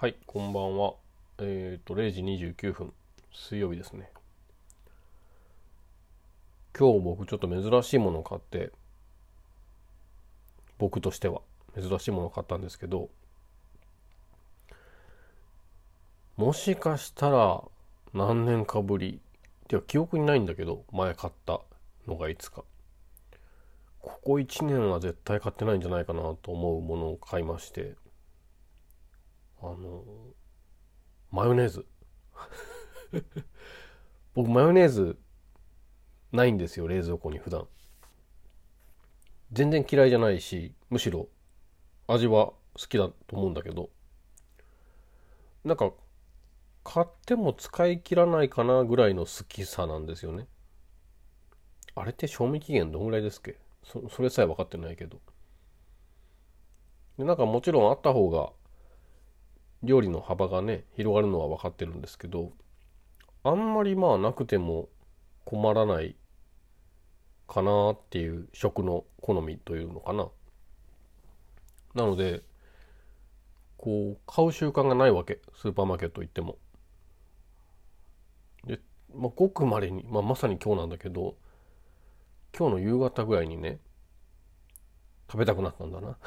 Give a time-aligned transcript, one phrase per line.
[0.00, 0.94] はい、こんばんは。
[1.38, 2.92] えっ、と、0時29分、
[3.34, 4.12] 水曜日ですね。
[6.78, 8.70] 今日僕ちょっと珍しいものを買って、
[10.78, 11.40] 僕としては
[11.74, 13.08] 珍しいものを買ったんですけど、
[16.36, 17.64] もしかしたら
[18.14, 19.20] 何年かぶり、
[19.66, 21.60] てか記憶にないんだけど、前買った
[22.06, 22.62] のがいつか。
[24.00, 27.96] ここ1年は絶対買ってないんじゃないかなと思うものを買いまして、
[29.60, 30.04] あの
[31.30, 31.86] マヨネーズ。
[34.34, 35.18] 僕マヨネーズ
[36.32, 37.66] ないんですよ冷蔵庫に普段。
[39.52, 41.28] 全然嫌いじゃないしむしろ
[42.06, 42.54] 味は好
[42.88, 43.90] きだと思うんだけど。
[45.64, 45.92] なんか
[46.84, 50.46] 買っても使い切らないかなぐらいの好きさなんですよね。
[51.94, 53.58] あれって賞味期限どんぐらいですっけ？
[53.82, 55.20] そそれさえ分かってないけど。
[57.18, 58.52] でなんかもちろんあった方が
[59.82, 62.52] 料理の幅がね広がるのは分かってるんですけど
[63.44, 64.88] あんまりまあなくても
[65.44, 66.16] 困らない
[67.46, 70.28] かなっていう食の好みというのかな。
[71.94, 72.42] なので
[73.78, 75.40] こう買う習慣がないわけ。
[75.56, 76.58] スーパーマーケット行っても。
[78.66, 78.80] で、
[79.14, 81.36] まあ、ごくまれに、まあ、まさに今日なんだけど
[82.56, 83.78] 今日の夕方ぐらいにね
[85.30, 86.18] 食べたくなったんだな。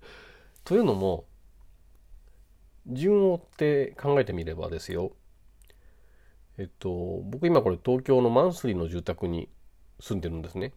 [0.64, 1.24] というのも
[2.88, 5.12] 順を追って考えてみればですよ。
[6.56, 9.48] えっと僕今これ東京のマンスリーの住宅に
[10.00, 10.72] 住んでるんですね。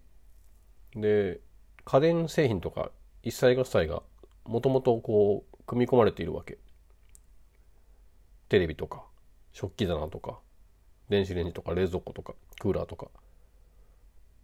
[0.95, 1.39] で
[1.85, 2.91] 家電製品とか
[3.23, 4.03] 一切合切が
[4.45, 6.57] もともとこう組み込まれているわけ。
[8.49, 9.05] テレビとか
[9.53, 10.39] 食器棚とか
[11.09, 13.07] 電子レンジとか冷蔵庫とかクーラーとか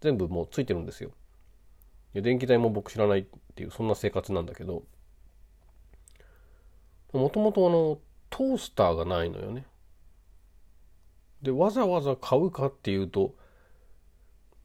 [0.00, 1.10] 全部もうついてるんですよ。
[2.14, 3.24] で電気代も僕知らないっ
[3.54, 4.84] ていうそんな生活なんだけど。
[7.12, 7.98] もともとあの
[8.30, 9.66] トースターがないのよね。
[11.42, 13.34] でわざわざ買うかっていうと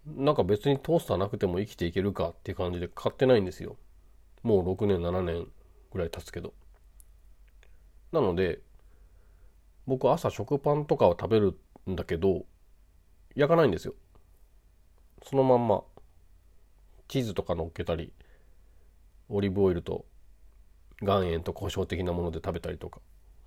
[0.05, 3.77] なんか別にトースターなくても生きていけるかっていう感じで買ってないんですよ。
[4.41, 5.47] もう6年7年
[5.91, 6.53] ぐらい経つけど。
[8.11, 8.59] なので
[9.87, 11.57] 僕朝食パンとかは食べる
[11.89, 12.45] んだけど
[13.35, 13.93] 焼かないんですよ。
[15.23, 15.83] そのまんま
[17.07, 18.11] チーズとか乗っけたり
[19.29, 20.05] オリーブオイルと
[21.01, 23.01] 岩塩と胡椒的なもので食べたりとか。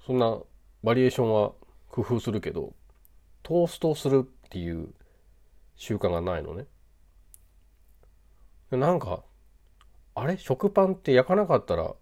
[0.04, 0.38] そんな
[0.82, 1.52] バリエーションは
[1.88, 2.74] 工夫するけど
[3.42, 4.88] トーストをするっていう
[5.74, 6.66] 習慣がないのね。
[8.70, 9.22] なんか
[10.14, 10.36] あれ？
[10.38, 11.94] 食パンって焼かなかったら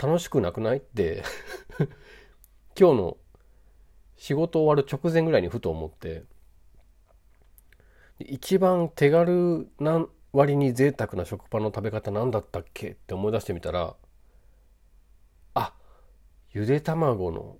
[0.00, 1.22] 楽しくなくないって。
[2.78, 3.16] 今日の
[4.16, 6.24] 仕事終わる直前ぐらいにふと思って。
[8.18, 12.90] 一番手軽な割に贅沢な食パンの食べ方何だったっけ？
[12.90, 13.96] って思い出してみたら
[16.52, 17.58] ゆで卵の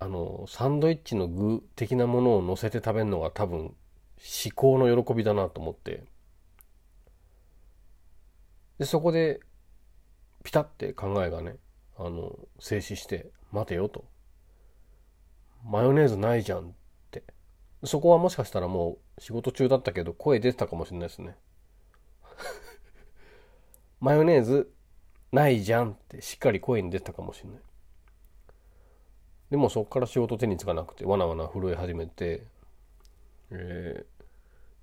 [0.00, 3.74] あのサンドイッチの具的なものを乗せて食べるのが多分
[4.16, 6.04] 至高の喜びだなと思って。
[8.78, 9.40] でそこで
[10.42, 11.56] ピタって考えがね
[11.98, 14.06] あの静止して待てよと。
[15.64, 16.72] マヨネーズないじゃんっ
[17.10, 17.24] て。
[17.84, 21.36] そこはもしかしたらもう仕事中だったけど声出てたかもしれないですね。
[24.00, 24.72] マヨネーズ
[25.30, 27.60] ないじゃんってしっかり声に出てたかもしれない。
[29.50, 32.44] でもそこから仕事手につかなくてわなわな震え始めて、
[33.50, 34.04] え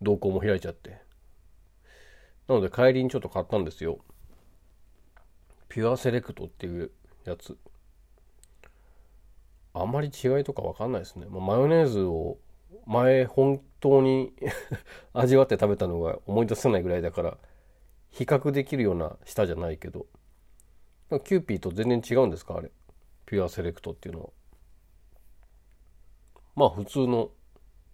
[0.01, 0.99] ー、瞳孔も開いちゃって。
[2.47, 3.99] なので帰りにちょっと買ったんですよ。
[5.69, 6.91] ピュアセレクトっていう
[7.25, 7.57] やつ。
[9.73, 12.37] あんまり違いとか分かんないですね、まあ、マヨネーズを
[12.87, 14.33] 前本当に
[15.13, 17.37] 味わって食べたのが思い出せないぐらいだから
[18.09, 20.07] 比較できるような舌じゃないけど
[21.23, 22.71] キューピーと全然違うんですかあれ。
[23.25, 24.29] ピュアセレクトっていうのは。
[26.57, 27.29] まあ普通の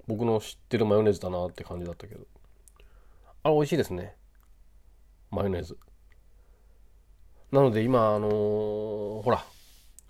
[0.07, 2.25] 僕の知ってるマヨネーズだなって感じだったけど。
[3.43, 4.15] あれ美味しいですね。
[5.31, 5.77] マヨネーズ。
[7.51, 9.43] なので今あのー、ほら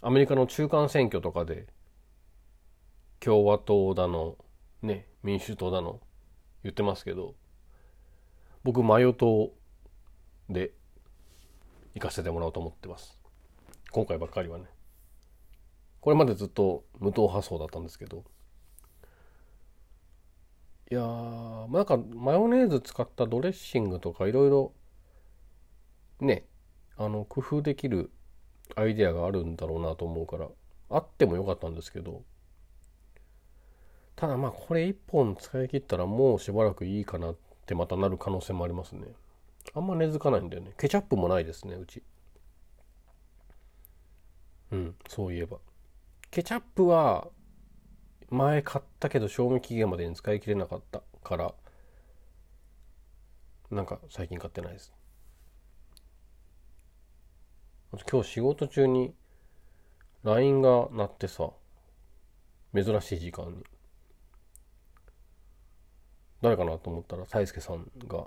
[0.03, 1.65] アメリカの中間選挙とかで
[3.19, 4.37] 共和党だの
[4.83, 5.99] ね民主党だの
[6.61, 7.33] 言ってますけど
[8.63, 9.51] 僕マヨ党
[10.47, 10.73] で
[11.95, 13.17] 行かせてもらおうと思ってます。
[13.91, 14.65] 今回ばっかりはね。
[16.01, 18.23] これまでずっと無党派層だったんですけど
[20.93, 24.73] いやーなんかマヨネーズ使ったドレッシングとかいろいろ
[26.19, 26.45] ね
[26.97, 28.11] あの工夫できる
[28.75, 30.49] アイデアがあるんだろうなと思うから
[30.91, 32.21] あってもよかったんですけど。
[34.15, 37.35] ただまあこれ1本使い切ったらもうしばらくいいかなっ
[37.65, 39.07] てまたなる可能性もありますね。
[39.73, 40.73] あんま根付かないんだよね。
[40.77, 42.03] ケチャップもないですねうち。
[44.71, 45.57] うんそういえば。
[46.29, 47.29] ケチャップは
[48.33, 51.53] 前買ったけど賞味期限までに使い切れなかったから
[53.69, 54.93] なんか最近買ってないです。
[58.11, 59.13] 今日仕事中に
[60.23, 61.51] LINE が鳴ってさ
[62.73, 63.63] 珍しい時間に。
[66.41, 68.25] 誰かなと思ったら大輔さんが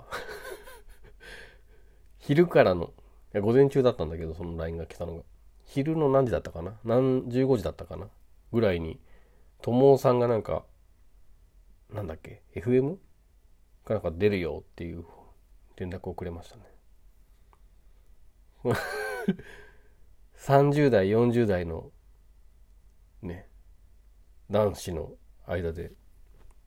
[2.17, 2.89] 昼からのい
[3.33, 5.23] や午前中だったんだけどその LINE が来たのが。
[5.65, 6.79] 昼の何時だったかな？
[6.85, 8.07] 何15時だったかな？
[8.53, 9.01] ぐらいに
[9.61, 10.63] 友さんがなんか
[11.93, 12.97] なんだっけ？FM?
[13.85, 15.05] かなんか出るよっていう
[15.77, 16.63] 連絡をくれましたね。
[20.37, 21.91] 30代40代の
[23.21, 23.47] ね
[24.49, 25.11] 男子の
[25.45, 25.91] 間で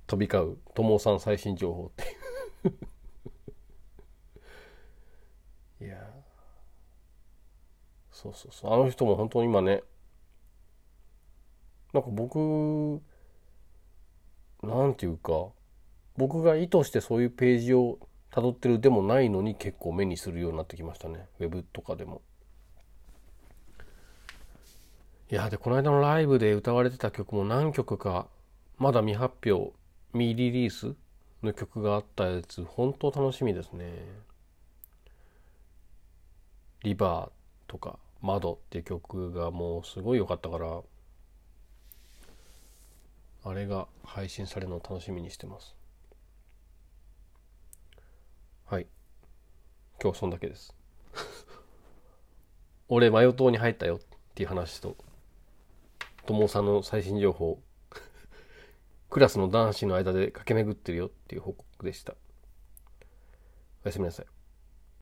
[0.07, 2.07] 飛び交う友さん最新情報ってい
[2.71, 2.75] う。
[5.85, 5.97] いや
[8.11, 8.75] そうそうそう。
[8.75, 9.83] あの人も本当に今ね
[11.93, 13.01] なんか僕
[14.63, 15.49] なんていうか
[16.17, 17.99] 僕が意図してそういうページを
[18.31, 22.23] 辿ってるでもないのに結構目にするようになってきましたねウェブとかでも。
[25.31, 28.27] いやでこの間のライブで歌われてた曲も何曲か
[28.79, 29.73] まだ未発表
[30.13, 30.97] 未リリース
[31.43, 33.93] の曲があったやつ本当楽しみですね。
[36.83, 40.81] リバーとか窓っていう曲がもうすごい良かったから
[43.43, 45.75] あれが配信されるのを楽しみにしてます。
[48.67, 48.87] はい。
[50.03, 50.75] 今日そんだけです。
[52.89, 54.01] 俺マヨ島に入ったよっ
[54.35, 54.97] ていう話と
[56.27, 57.61] 友さんの最新情報
[59.11, 62.15] クラスの男子の間で駆け巡ってるよっていう報告でした。
[63.85, 64.27] おやすみなさい。